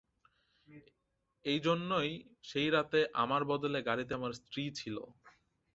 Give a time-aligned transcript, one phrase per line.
[1.45, 2.11] এজন্যই
[2.43, 4.97] সেই রাতে আমার বদলে গাড়িতে আমার স্ত্রী ছিল।